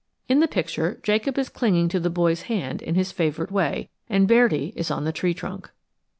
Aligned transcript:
In 0.27 0.39
the 0.39 0.47
picture, 0.47 0.99
Jacob 1.03 1.37
is 1.37 1.47
clinging 1.47 1.87
to 1.89 1.99
the 1.99 2.09
boy's 2.09 2.41
hand 2.49 2.81
in 2.81 2.95
his 2.95 3.11
favorite 3.11 3.51
way, 3.51 3.91
and 4.09 4.27
Bairdi 4.27 4.73
is 4.75 4.89
on 4.89 5.03
the 5.03 5.13
tree 5.13 5.35
trunk. 5.35 5.69